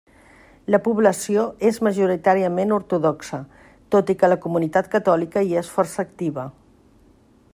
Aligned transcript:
La 0.75 0.77
població 0.85 1.43
és 1.69 1.77
majoritàriament 1.87 2.73
ortodoxa, 2.79 3.41
tot 3.97 4.11
i 4.15 4.17
que 4.23 4.33
la 4.33 4.41
comunitat 4.47 4.91
catòlica 4.99 5.47
hi 5.49 5.57
és 5.65 5.73
força 5.77 6.03
activa. 6.09 6.51